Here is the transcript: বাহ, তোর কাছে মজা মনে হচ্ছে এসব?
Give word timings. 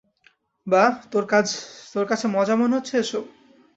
বাহ, 0.67 0.91
তোর 1.93 2.05
কাছে 2.07 2.25
মজা 2.27 2.55
মনে 2.55 2.75
হচ্ছে 2.77 2.93
এসব? 2.97 3.23